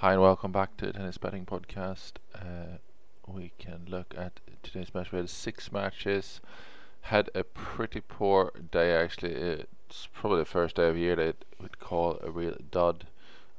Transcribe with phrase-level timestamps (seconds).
[0.00, 2.16] Hi and welcome back to the Tennis Betting Podcast.
[2.34, 2.76] Uh,
[3.26, 5.10] we can look at today's match.
[5.10, 6.42] We had six matches.
[7.00, 9.32] Had a pretty poor day actually.
[9.32, 13.06] It's probably the first day of the year that we'd call a real dud,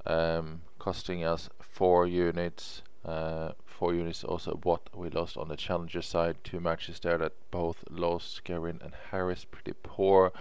[0.06, 2.84] um, costing us four units.
[3.04, 6.36] Uh, four units also what we lost on the challenger side.
[6.44, 8.44] Two matches there that both lost.
[8.44, 10.32] Garin and Harris pretty poor.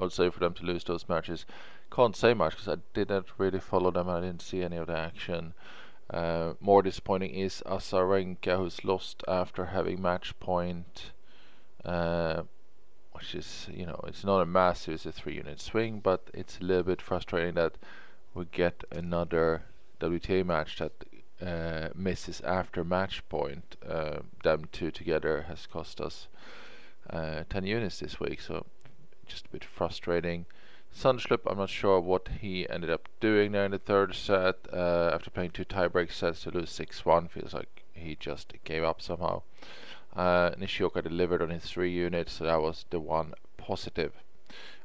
[0.00, 1.44] I would say for them to lose those matches
[1.90, 4.08] can't say much because I didn't really follow them.
[4.08, 5.52] And I didn't see any of the action.
[6.08, 11.12] Uh, more disappointing is Azarenka, who's lost after having match point,
[11.84, 12.42] uh,
[13.12, 16.58] which is, you know, it's not a massive, it's a three unit swing, but it's
[16.58, 17.74] a little bit frustrating that
[18.34, 19.62] we get another
[20.00, 20.92] WTA match that
[21.46, 23.76] uh, misses after match point.
[23.86, 26.26] Uh, them two together has cost us
[27.10, 28.66] uh, 10 units this week, so
[29.30, 30.46] just a bit frustrating.
[30.94, 34.56] Zandschulp, I'm not sure what he ended up doing there in the third set.
[34.72, 39.00] Uh, after playing two tiebreak sets to lose 6-1, feels like he just gave up
[39.00, 39.42] somehow.
[40.14, 44.12] Uh, Nishioka delivered on his three units, so that was the one positive.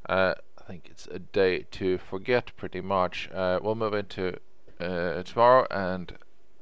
[0.08, 3.30] Uh, I think it's a day to forget pretty much.
[3.34, 4.38] Uh, we'll move into
[4.80, 6.18] uh, tomorrow, and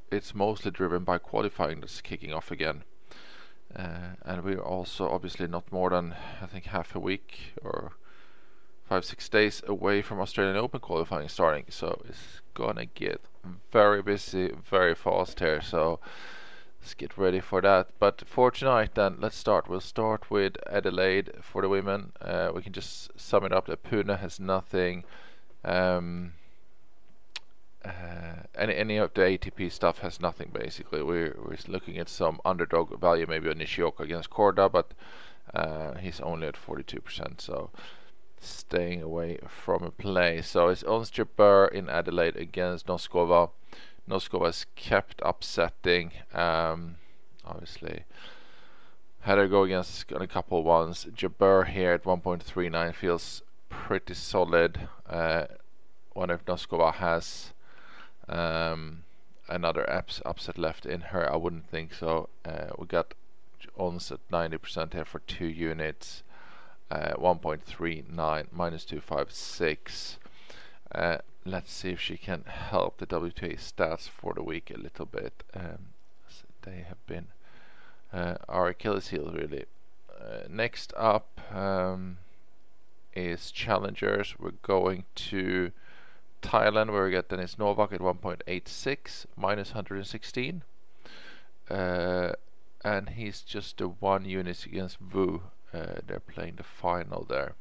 [0.09, 2.83] it's mostly driven by qualifying that's kicking off again.
[3.75, 7.93] Uh, and we're also obviously not more than I think half a week or
[8.83, 13.21] five six days away from Australian Open qualifying starting, so it's gonna get
[13.71, 15.61] very busy very fast here.
[15.61, 15.99] So
[16.79, 17.87] let's get ready for that.
[17.97, 19.67] But for tonight, then let's start.
[19.67, 22.11] We'll start with Adelaide for the women.
[22.21, 25.03] Uh, we can just sum it up that Pune has nothing.
[25.63, 26.33] Um,
[27.85, 31.01] uh, any any of the ATP stuff has nothing basically.
[31.03, 34.93] We're we're looking at some underdog value maybe on Nishioka against Korda, but
[35.53, 37.41] uh, he's only at 42%.
[37.41, 37.69] So
[38.39, 40.41] staying away from a play.
[40.41, 43.49] So it's Ons Jabeur in Adelaide against Noskova.
[44.09, 46.11] Noskova has kept upsetting.
[46.33, 46.97] Um,
[47.45, 48.03] obviously,
[49.21, 51.07] had to go against a couple ones.
[51.15, 54.89] Jabeur here at 1.39 feels pretty solid.
[55.09, 55.45] Uh,
[56.13, 57.52] wonder if Noskova has
[58.29, 59.03] um,
[59.47, 61.31] another apps upset left in her.
[61.31, 62.29] I wouldn't think so.
[62.45, 63.13] Uh, we got
[63.77, 66.23] Ons at 90% here for two units
[66.93, 70.17] uh, 1.39 minus 256.
[70.93, 75.05] Uh, let's see if she can help the WTA stats for the week a little
[75.05, 75.43] bit.
[75.55, 75.87] Um,
[76.61, 77.27] they have been
[78.13, 79.65] uh, our Achilles heel really.
[80.21, 82.17] Uh, next up um,
[83.15, 84.35] is challengers.
[84.39, 85.71] We're going to
[86.43, 90.63] Thailand where we get Denis Novak at 1.86 minus 116.
[91.69, 92.33] Uh,
[92.83, 95.41] and he's just the one unit against Vu.
[95.73, 97.55] uh, they're playing the final there.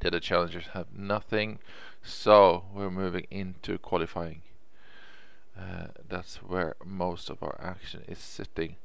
[0.00, 1.58] The other challengers have nothing,
[2.02, 4.42] so we're moving into qualifying.
[5.58, 8.76] Uh, that's where most of our action is sitting.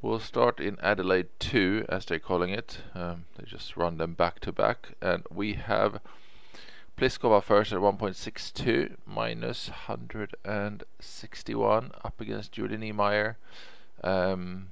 [0.00, 2.78] We'll start in Adelaide 2, as they're calling it.
[2.94, 6.00] Um, they just run them back to back, and we have
[6.96, 13.36] Pliskova first at 1.62 minus 161 up against Julie Niemeier.
[14.04, 14.68] Um,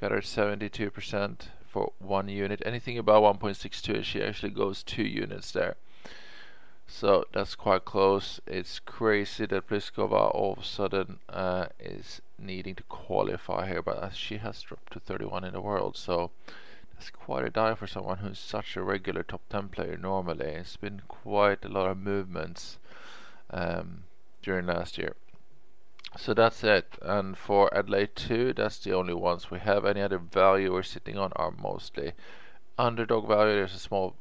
[0.00, 2.62] got her 72% for one unit.
[2.64, 5.76] Anything above 1.62, she actually goes two units there.
[6.86, 8.40] So that's quite close.
[8.46, 14.14] It's crazy that Pliskova all of a sudden uh, is needing to qualify here, but
[14.14, 16.30] she has dropped to 31 in the world, so
[17.04, 20.46] that's quite a dive for someone who's such a regular top 10 player normally.
[20.46, 22.78] It's been quite a lot of movements
[23.50, 24.04] um,
[24.40, 25.14] during last year.
[26.16, 26.96] So that's it.
[27.02, 29.84] And for Adelaide 2, that's the only ones we have.
[29.84, 32.14] Any other value we're sitting on are mostly
[32.78, 33.54] underdog value.
[33.54, 34.16] There's a small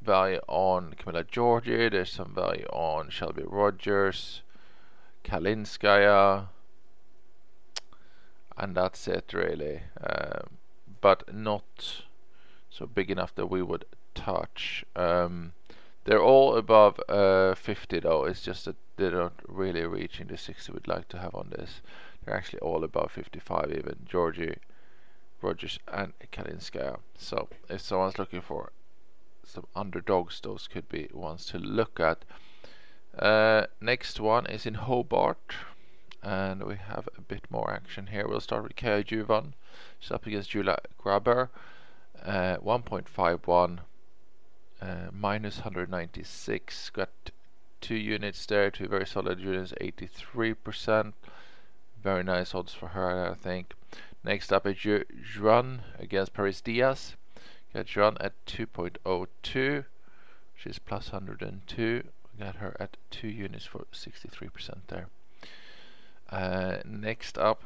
[0.00, 1.90] value on Camila Giorgi.
[1.90, 4.40] There's some value on Shelby Rogers,
[5.22, 6.46] Kalinskaya.
[8.56, 9.82] And that's it really.
[10.02, 10.59] Um,
[11.00, 12.02] but not
[12.68, 13.84] so big enough that we would
[14.14, 14.84] touch.
[14.96, 15.52] Um,
[16.04, 18.24] they're all above uh, 50 though.
[18.24, 21.80] It's just that they're not really reaching the 60 we'd like to have on this.
[22.24, 24.06] They're actually all above 55 even.
[24.08, 24.56] Giorgi,
[25.42, 26.98] Rogers and Kalinskaya.
[27.16, 28.72] So if someone's looking for
[29.44, 32.24] some underdogs, those could be ones to look at.
[33.18, 35.54] Uh, next one is in Hobart.
[36.22, 38.28] And we have a bit more action here.
[38.28, 39.54] We'll start with Kaja Juvan.
[39.98, 41.48] She's up against Julia Grabher.
[42.24, 43.78] Uh, 1.51
[44.82, 47.08] uh, minus 196 got
[47.80, 51.12] two units there two very solid units 83%
[52.02, 53.72] very nice odds for her I think
[54.22, 54.76] next up is
[55.38, 57.16] Juan against Parrizas Diaz
[57.74, 59.84] got Juan at 2.02
[60.56, 62.04] she's plus 102
[62.38, 65.08] got her at two units for 63% there
[66.30, 67.64] Uh, next up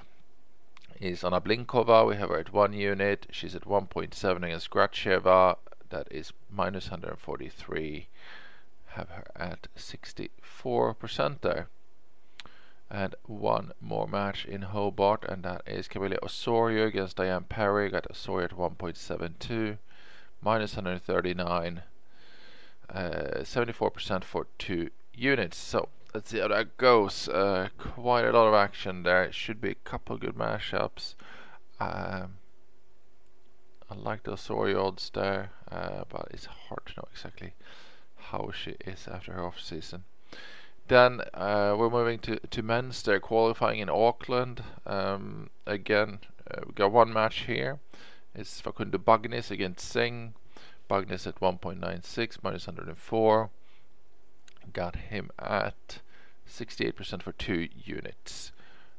[0.99, 2.07] is Anna Blinkova.
[2.07, 3.27] We have her at one unit.
[3.31, 5.59] She's at 1.7 against Gracheva.
[5.91, 8.09] That is minus 143.
[8.87, 11.69] Have her at 64% there.
[12.91, 17.91] And one more match in Hobart, and that is Camila Osorio against Diane Parry.
[17.91, 19.79] Got Osorio at 1.72,
[20.41, 21.83] minus 139,
[22.95, 25.57] 74% uh, for two units.
[25.57, 27.29] So let's see how that goes.
[27.29, 29.25] Uh, quite a lot of action there.
[29.25, 31.17] It should be a couple good mashups.
[31.81, 32.35] Um,
[33.91, 37.55] I like the Osorio odds there, uh, but it's hard to know exactly
[38.17, 40.05] how she is after her off season.
[40.87, 43.03] Then uh, we're moving to to men's.
[43.03, 44.63] They're qualifying in Auckland.
[44.87, 46.21] Um, again,
[46.51, 47.81] uh, we got one match here.
[48.35, 50.35] It's Facundo Bagnis against Singh.
[50.89, 53.51] Bagnis at 1.96 minus 104.
[54.73, 56.01] Got him at
[56.49, 58.53] 68% for two units.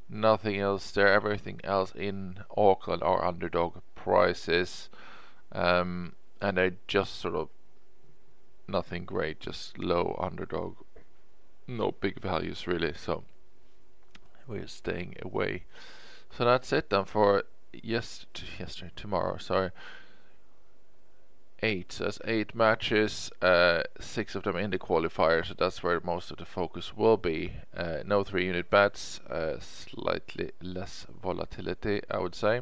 [0.09, 1.07] Nothing else there.
[1.07, 4.89] Everything else in Auckland are underdog prices,
[5.51, 7.50] um, and they're just sort of
[8.68, 9.39] nothing great.
[9.39, 10.75] Just low underdog.
[11.68, 12.94] No big values really.
[12.94, 13.24] So
[14.48, 15.63] we're staying away.
[16.30, 17.44] So that's it then for
[17.74, 18.25] yes
[18.59, 19.38] yesterday tomorrow.
[19.38, 19.71] Sorry
[21.65, 21.91] eight.
[21.91, 26.31] So that's eight matches, uh, six of them in the qualifier, so that's where most
[26.31, 27.53] of the focus will be.
[27.75, 32.62] Uh, no three unit bets, uh, slightly less volatility, I would say.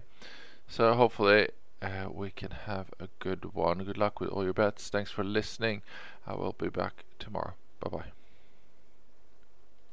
[0.67, 1.49] So hopefully
[1.81, 3.83] uh, we can have a good one.
[3.83, 4.89] Good luck with all your bets.
[4.89, 5.81] Thanks for listening.
[6.25, 7.53] I will be back tomorrow.
[7.81, 8.22] Bye bye.